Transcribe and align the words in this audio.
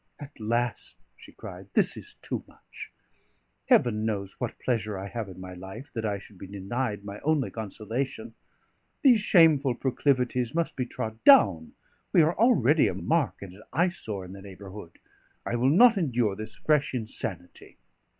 "At 0.19 0.39
last," 0.39 0.97
she 1.15 1.31
cried, 1.31 1.67
"this 1.73 1.95
is 1.95 2.15
too 2.23 2.43
much! 2.47 2.91
Heaven 3.67 4.03
knows 4.03 4.33
what 4.39 4.57
pleasure 4.57 4.97
I 4.97 5.07
have 5.07 5.29
in 5.29 5.39
my 5.39 5.53
life, 5.53 5.91
that 5.93 6.07
I 6.07 6.17
should 6.17 6.39
be 6.39 6.47
denied 6.47 7.05
my 7.05 7.19
only 7.19 7.51
consolation. 7.51 8.33
These 9.03 9.21
shameful 9.21 9.75
proclivities 9.75 10.55
must 10.55 10.75
be 10.75 10.87
trod 10.87 11.23
down; 11.23 11.73
we 12.13 12.23
are 12.23 12.35
already 12.35 12.87
a 12.87 12.95
mark 12.95 13.43
and 13.43 13.53
an 13.53 13.61
eye 13.71 13.89
sore 13.89 14.25
in 14.25 14.33
the 14.33 14.41
neighbourhood. 14.41 14.97
I 15.45 15.55
will 15.55 15.69
not 15.69 15.99
endure 15.99 16.35
this 16.35 16.55
fresh 16.55 16.95
insanity." 16.95 17.77